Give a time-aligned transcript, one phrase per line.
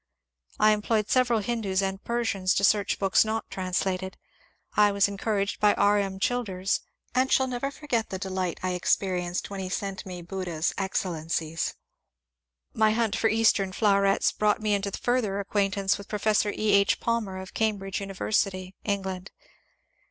[0.53, 4.17] ^ I employed several Hindus and Persians to search books not translated.
[4.75, 5.99] I was encouraged by R.
[5.99, 6.17] M.
[6.19, 6.79] Childers,
[7.13, 11.75] and shall never forget the delight I experienced when he sent me Buddha's ^^Excellencies."
[12.73, 16.71] My hunt for Eastern flowerets brought me into further acquaintance with Professor E.
[16.71, 16.99] H.
[16.99, 19.29] Palmer of Cambridge University (England).